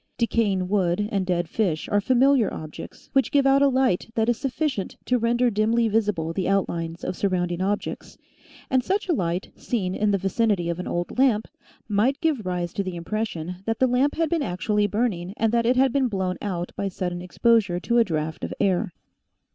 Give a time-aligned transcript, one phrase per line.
[0.17, 4.37] Decaying wood and dead fish are familiar objects which give out a light that is
[4.39, 8.17] sufficient to render dimly visible the outlines of surrounding objects,
[8.71, 10.69] and such JOO PERPETUAL OR EyERj BURNLNG ^AMES, IOI a light, seen in the vicinity
[10.71, 11.47] of an old lamp,
[11.87, 15.67] might give rise to the impression that the lamp had been actually burning and that
[15.67, 18.95] it had been blown out by sudden exposure to a draft of air.